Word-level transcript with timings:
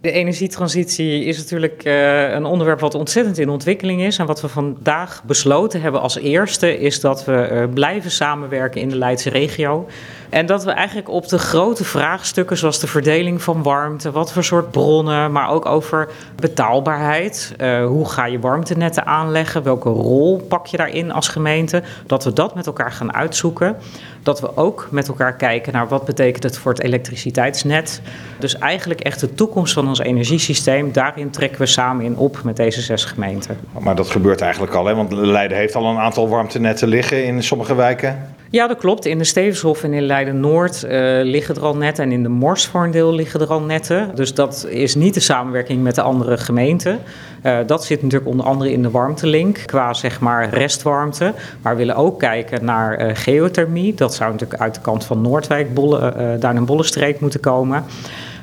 De 0.00 0.10
energietransitie 0.10 1.24
is 1.24 1.38
natuurlijk 1.38 1.84
uh, 1.84 2.32
een 2.32 2.44
onderwerp 2.44 2.80
wat 2.80 2.94
ontzettend 2.94 3.38
in 3.38 3.48
ontwikkeling 3.48 4.02
is. 4.02 4.18
En 4.18 4.26
wat 4.26 4.40
we 4.40 4.48
vandaag 4.48 5.22
besloten 5.24 5.80
hebben 5.80 6.00
als 6.00 6.18
eerste 6.18 6.78
is 6.78 7.00
dat 7.00 7.24
we 7.24 7.48
uh, 7.52 7.74
blijven 7.74 8.10
samenwerken 8.10 8.80
in 8.80 8.88
de 8.88 8.96
Leidse 8.96 9.30
regio. 9.30 9.88
En 10.30 10.46
dat 10.46 10.64
we 10.64 10.70
eigenlijk 10.70 11.08
op 11.08 11.28
de 11.28 11.38
grote 11.38 11.84
vraagstukken, 11.84 12.56
zoals 12.56 12.80
de 12.80 12.86
verdeling 12.86 13.42
van 13.42 13.62
warmte, 13.62 14.10
wat 14.10 14.32
voor 14.32 14.44
soort 14.44 14.70
bronnen, 14.70 15.32
maar 15.32 15.50
ook 15.50 15.66
over 15.66 16.08
betaalbaarheid. 16.36 17.54
Uh, 17.58 17.86
hoe 17.86 18.08
ga 18.08 18.26
je 18.26 18.38
warmtenetten 18.38 19.06
aanleggen? 19.06 19.62
Welke 19.62 19.88
rol 19.88 20.38
pak 20.48 20.66
je 20.66 20.76
daarin 20.76 21.12
als 21.12 21.28
gemeente? 21.28 21.82
Dat 22.06 22.24
we 22.24 22.32
dat 22.32 22.54
met 22.54 22.66
elkaar 22.66 22.92
gaan 22.92 23.14
uitzoeken. 23.14 23.76
Dat 24.22 24.40
we 24.40 24.56
ook 24.56 24.88
met 24.90 25.08
elkaar 25.08 25.36
kijken 25.36 25.72
naar 25.72 25.88
wat 25.88 26.04
betekent 26.04 26.42
het 26.42 26.58
voor 26.58 26.72
het 26.72 26.82
elektriciteitsnet. 26.82 28.00
Dus 28.38 28.58
eigenlijk 28.58 29.00
echt 29.00 29.20
de 29.20 29.34
toekomst 29.34 29.72
van 29.72 29.88
ons 29.90 30.00
energiesysteem, 30.00 30.92
daarin 30.92 31.30
trekken 31.30 31.60
we 31.60 31.66
samen 31.66 32.04
in 32.04 32.16
op 32.16 32.40
met 32.44 32.56
deze 32.56 32.80
zes 32.80 33.04
gemeenten. 33.04 33.58
Maar 33.78 33.96
dat 33.96 34.10
gebeurt 34.10 34.40
eigenlijk 34.40 34.74
al, 34.74 34.86
hè? 34.86 34.94
want 34.94 35.12
Leiden 35.12 35.56
heeft 35.56 35.74
al 35.74 35.84
een 35.84 35.98
aantal 35.98 36.28
warmtenetten 36.28 36.88
liggen 36.88 37.24
in 37.24 37.42
sommige 37.42 37.74
wijken. 37.74 38.34
Ja, 38.52 38.66
dat 38.66 38.78
klopt. 38.78 39.06
In 39.06 39.18
de 39.18 39.24
Stevenshof 39.24 39.82
en 39.82 39.92
in 39.92 40.02
Leiden-Noord 40.02 40.84
uh, 40.84 40.90
liggen 41.22 41.54
er 41.54 41.62
al 41.62 41.76
netten. 41.76 42.04
En 42.04 42.12
in 42.12 42.22
de 42.22 42.28
Mors 42.28 42.66
voor 42.66 42.84
een 42.84 42.90
deel 42.90 43.14
liggen 43.14 43.40
er 43.40 43.46
al 43.46 43.60
netten. 43.60 44.10
Dus 44.14 44.34
dat 44.34 44.66
is 44.70 44.94
niet 44.94 45.14
de 45.14 45.20
samenwerking 45.20 45.82
met 45.82 45.94
de 45.94 46.02
andere 46.02 46.36
gemeenten. 46.36 46.98
Uh, 47.42 47.58
dat 47.66 47.84
zit 47.84 48.02
natuurlijk 48.02 48.30
onder 48.30 48.46
andere 48.46 48.72
in 48.72 48.82
de 48.82 48.90
warmtelink 48.90 49.62
qua 49.66 49.94
zeg 49.94 50.20
maar 50.20 50.48
restwarmte. 50.48 51.34
Maar 51.62 51.72
we 51.72 51.78
willen 51.78 51.96
ook 51.96 52.18
kijken 52.18 52.64
naar 52.64 53.06
uh, 53.06 53.10
geothermie. 53.14 53.94
Dat 53.94 54.14
zou 54.14 54.32
natuurlijk 54.32 54.60
uit 54.60 54.74
de 54.74 54.80
kant 54.80 55.04
van 55.04 55.20
Noordwijk, 55.20 55.74
Bolle, 55.74 56.36
daar 56.38 56.56
een 56.56 56.64
Bollenstreek 56.64 57.20
moeten 57.20 57.40
komen. 57.40 57.84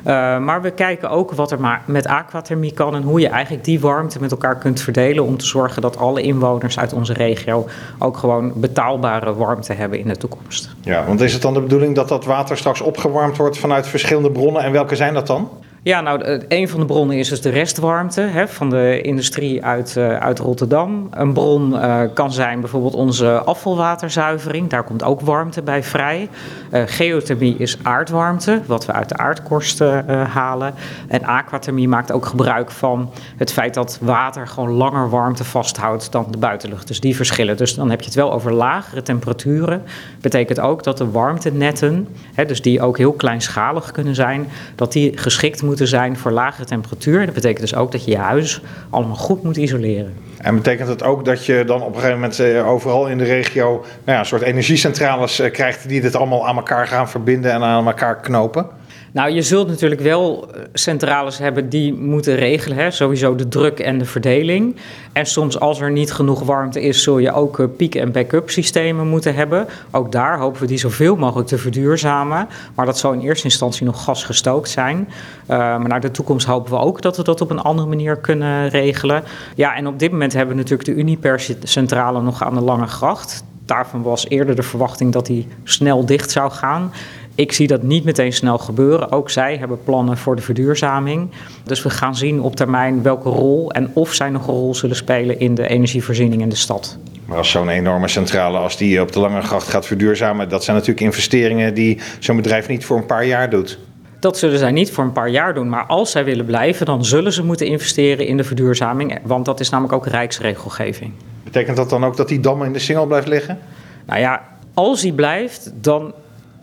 Uh, 0.08 0.14
maar 0.38 0.62
we 0.62 0.72
kijken 0.72 1.10
ook 1.10 1.32
wat 1.32 1.52
er 1.52 1.60
maar 1.60 1.82
met 1.86 2.08
aquathermie 2.08 2.74
kan 2.74 2.96
en 2.96 3.02
hoe 3.02 3.20
je 3.20 3.28
eigenlijk 3.28 3.64
die 3.64 3.80
warmte 3.80 4.20
met 4.20 4.32
elkaar 4.32 4.58
kunt 4.58 4.82
verdelen 4.82 5.24
om 5.24 5.38
te 5.38 5.46
zorgen 5.46 5.82
dat 5.82 5.98
alle 5.98 6.22
inwoners 6.22 6.80
uit 6.80 6.94
onze 6.94 7.14
regio 7.14 7.68
ook 8.00 8.18
gewoon 8.18 8.52
betaalbare 8.56 9.36
warmte 9.36 9.74
hebben 9.74 10.00
in 10.00 10.08
de 10.08 10.18
toekomst. 10.18 10.70
Ja, 10.82 11.06
want 11.06 11.22
is 11.22 11.34
het 11.34 11.42
dan 11.42 11.54
de 11.54 11.62
bedoeling 11.62 11.96
dat 11.96 12.08
dat 12.08 12.26
water 12.26 12.58
straks 12.58 12.82
opgewarmd 12.82 13.38
wordt 13.38 13.58
vanuit 13.58 13.88
verschillende 13.88 14.32
bronnen 14.32 14.64
en 14.64 14.72
welke 14.72 14.96
zijn 14.96 15.14
dat 15.14 15.28
dan? 15.28 15.50
Ja, 15.88 16.02
nou, 16.02 16.42
een 16.48 16.70
van 16.70 16.80
de 16.80 16.86
bronnen 16.86 17.18
is 17.18 17.30
dus 17.30 17.42
de 17.42 17.50
restwarmte 17.50 18.22
hè, 18.22 18.48
van 18.48 18.70
de 18.70 19.02
industrie 19.02 19.66
uit, 19.66 19.96
uh, 19.98 20.18
uit 20.18 20.40
Rotterdam. 20.40 21.08
Een 21.12 21.34
bron 21.34 21.72
uh, 21.72 22.02
kan 22.14 22.32
zijn 22.32 22.60
bijvoorbeeld 22.60 22.94
onze 22.94 23.42
afvalwaterzuivering. 23.46 24.70
Daar 24.70 24.84
komt 24.84 25.04
ook 25.04 25.22
warmte 25.22 25.62
bij 25.62 25.84
vrij. 25.84 26.30
Geothermie 26.72 27.56
is 27.58 27.78
aardwarmte, 27.82 28.62
wat 28.66 28.86
we 28.86 28.92
uit 28.92 29.10
de 29.10 29.18
aardkorsten 29.18 30.10
halen. 30.30 30.74
En 31.08 31.24
aquathermie 31.24 31.88
maakt 31.88 32.12
ook 32.12 32.26
gebruik 32.26 32.72
van 32.72 33.12
het 33.38 33.54
feit 33.54 33.74
dat 33.74 34.00
water 34.02 34.48
gewoon 34.48 34.72
langer 34.72 35.10
warmte 35.10 35.44
vasthoudt 35.44 36.12
dan 36.12 36.28
de 36.32 36.38
buitenlucht. 36.38 36.88
Dus 36.88 37.00
die 37.00 37.16
verschillen. 37.16 37.58
Dus 37.58 37.76
dan 37.76 37.90
heb 37.90 38.00
je 38.00 38.06
het 38.06 38.16
wel 38.16 38.34
over 38.34 38.54
lagere 38.54 39.02
temperaturen. 39.02 39.84
Betekent 40.22 40.60
ook 40.60 40.84
dat 40.84 40.98
de 40.98 41.12
warmtenetten, 41.12 42.08
hè, 42.34 42.46
dus 42.46 42.62
die 42.62 42.82
ook 42.82 42.98
heel 42.98 43.14
kleinschalig 43.14 43.92
kunnen 43.92 44.16
zijn, 44.16 44.48
dat 44.76 44.92
die 44.92 45.18
geschikt 45.18 45.62
moeten 45.62 45.76
zijn 45.86 46.18
voor 46.18 46.32
lagere 46.32 46.66
temperatuur. 46.66 47.26
Dat 47.26 47.34
betekent 47.34 47.62
dus 47.62 47.76
ook 47.76 47.92
dat 47.92 48.06
je 48.06 48.12
je 48.12 48.18
huis 48.18 48.62
allemaal 48.90 49.16
goed 49.16 49.44
moet 49.44 49.58
isoleren. 49.58 50.14
En 50.38 50.56
betekent 50.56 50.88
het 50.88 51.04
ook 51.04 51.26
dat 51.26 51.46
je 51.46 51.64
dan 51.66 51.82
op 51.82 51.88
een 51.88 51.94
gegeven 51.94 52.14
moment 52.14 52.40
eh, 52.40 52.70
overal 52.70 53.08
in 53.08 53.18
de 53.18 53.24
regio 53.24 53.72
nou 53.72 53.84
ja, 54.06 54.20
een 54.20 54.26
soort 54.26 54.42
energiecentrales 54.42 55.40
eh, 55.40 55.52
krijgt 55.52 55.88
die 55.90 56.02
dit 56.02 56.16
allemaal 56.16 56.48
aan 56.48 56.56
elkaar 56.56 56.88
gaan 56.88 57.10
verbinden 57.10 57.52
en 57.52 57.62
aan 57.62 57.88
elkaar 57.88 58.20
knopen? 58.20 58.66
Nou, 59.12 59.32
je 59.32 59.42
zult 59.42 59.68
natuurlijk 59.68 60.02
wel 60.02 60.48
eh, 60.54 60.62
centrales 60.74 61.38
hebben 61.38 61.70
die 61.70 61.94
moeten 61.94 62.36
regelen. 62.36 62.78
Hè? 62.78 62.92
Sowieso 62.92 63.36
de 63.36 63.48
druk 63.48 63.80
en 63.80 63.98
de 63.98 64.06
verdeling. 64.06 64.76
En 65.14 65.26
soms 65.26 65.60
als 65.60 65.80
er 65.80 65.92
niet 65.92 66.14
genoeg 66.14 66.44
warmte 66.44 66.82
is, 66.82 67.04
zul 67.04 67.18
je 67.18 67.32
ook 67.32 67.60
eh, 67.60 67.66
piek- 67.78 67.96
en 67.96 68.12
backup 68.12 68.50
systemen 68.50 69.08
moeten 69.08 69.36
hebben. 69.36 69.68
Ook 69.92 70.12
daar 70.12 70.40
hopen 70.40 70.62
we 70.62 70.68
die 70.68 70.78
zoveel 70.78 71.16
mogelijk 71.16 71.48
te 71.48 71.58
verduurzamen. 71.58 72.48
Maar 72.76 72.86
dat 72.86 72.98
zal 72.98 73.14
in 73.14 73.20
eerste 73.20 73.46
instantie 73.46 73.86
nog 73.86 74.04
gasgestookt 74.04 74.70
zijn. 74.70 75.08
Uh, 75.50 75.58
maar 75.58 75.88
naar 75.88 76.02
de 76.02 76.12
toekomst 76.12 76.48
hopen 76.48 76.72
we 76.72 76.80
ook 76.80 77.02
dat 77.02 77.18
we 77.18 77.24
dat 77.24 77.42
op 77.42 77.50
een 77.50 77.62
andere 77.62 77.88
manier 77.88 78.18
kunnen 78.18 78.70
regelen. 78.70 79.24
Ja, 79.56 79.76
en 79.76 79.88
op 79.88 80.00
dit 80.00 80.12
moment 80.12 80.34
hebben 80.34 80.56
we 80.56 80.62
natuurlijk 80.62 80.90
de 80.90 80.96
Uniper-centrale 80.96 82.22
nog 82.22 82.44
aan 82.44 82.54
de 82.54 82.62
Lange 82.62 82.88
Gracht. 82.88 83.44
Daarvan 83.66 84.02
was 84.02 84.30
eerder 84.30 84.56
de 84.56 84.64
verwachting 84.64 85.14
dat 85.14 85.26
die 85.26 85.48
snel 85.64 86.06
dicht 86.06 86.32
zou 86.32 86.52
gaan. 86.52 86.92
Ik 87.38 87.52
zie 87.52 87.68
dat 87.68 87.82
niet 87.84 88.04
meteen 88.04 88.34
snel 88.34 88.58
gebeuren. 88.58 89.12
Ook 89.12 89.30
zij 89.30 89.58
hebben 89.58 89.84
plannen 89.84 90.18
voor 90.18 90.36
de 90.36 90.42
verduurzaming. 90.42 91.30
Dus 91.64 91.84
we 91.84 91.90
gaan 91.90 92.16
zien 92.16 92.42
op 92.42 92.56
termijn 92.56 93.02
welke 93.02 93.30
rol 93.30 93.72
en 93.72 93.90
of 93.94 94.14
zij 94.14 94.30
nog 94.30 94.48
een 94.48 94.54
rol 94.54 94.76
zullen 94.76 94.96
spelen 94.96 95.40
in 95.40 95.56
de 95.56 95.68
energievoorziening 95.68 96.42
in 96.42 96.50
de 96.50 96.56
stad. 96.56 96.98
Maar 97.26 97.38
als 97.38 97.52
zo'n 97.52 97.70
enorme 97.70 98.08
centrale 98.08 98.58
als 98.58 98.78
die 98.78 99.02
op 99.02 99.12
de 99.12 99.20
Lange 99.20 99.42
Gracht 99.42 99.68
gaat 99.68 99.86
verduurzamen, 99.86 100.50
dat 100.50 100.64
zijn 100.64 100.76
natuurlijk 100.78 101.06
investeringen 101.06 101.74
die 101.74 102.00
zo'n 102.20 102.36
bedrijf 102.36 102.68
niet 102.68 102.86
voor 102.86 102.98
een 102.98 103.06
paar 103.06 103.26
jaar 103.26 103.50
doet. 103.50 103.80
Dat 104.20 104.38
zullen 104.38 104.60
zij 104.60 104.72
niet 104.72 104.92
voor 104.92 105.04
een 105.04 105.12
paar 105.12 105.30
jaar 105.30 105.54
doen. 105.54 105.70
Maar 105.70 105.86
als 105.86 106.12
zij 106.12 106.26
willen 106.26 106.46
blijven, 106.46 106.86
dan 106.86 107.06
zullen 107.06 107.34
ze 107.34 107.44
moeten 107.44 107.68
investeren 107.68 108.28
in 108.28 108.38
de 108.38 108.44
verduurzaming. 108.44 109.20
Want 109.24 109.46
dat 109.46 109.60
is 109.60 109.70
namelijk 109.70 109.96
ook 109.96 110.08
rijksregelgeving. 110.08 111.12
Betekent 111.44 111.78
dat 111.78 111.90
dan 111.90 112.06
ook 112.06 112.18
dat 112.18 112.28
die 112.28 112.40
dam 112.40 112.64
in 112.64 112.74
de 112.74 112.80
singel 112.80 113.06
blijft 113.06 113.28
liggen? 113.28 113.60
Nou 114.06 114.20
ja, 114.20 114.42
als 114.74 115.02
die 115.02 115.14
blijft, 115.14 115.72
dan 115.82 116.14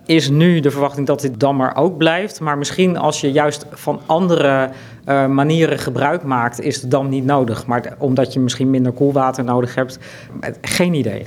is 0.06 0.28
nu 0.28 0.60
de 0.60 0.70
verwachting 0.70 1.06
dat 1.06 1.20
dit 1.20 1.40
dan 1.40 1.56
maar 1.56 1.76
ook 1.76 1.96
blijft. 1.96 2.40
Maar 2.40 2.58
misschien 2.58 2.96
als 2.96 3.20
je 3.20 3.32
juist 3.32 3.66
van 3.70 4.00
andere 4.06 4.70
uh, 5.08 5.26
manieren 5.26 5.78
gebruik 5.78 6.22
maakt, 6.22 6.60
is 6.60 6.80
de 6.80 6.88
dam 6.88 7.08
niet 7.08 7.24
nodig. 7.24 7.66
Maar 7.66 7.94
omdat 7.98 8.32
je 8.32 8.40
misschien 8.40 8.70
minder 8.70 8.92
koelwater 8.92 9.44
nodig 9.44 9.74
hebt, 9.74 9.98
geen 10.60 10.94
idee. 10.94 11.26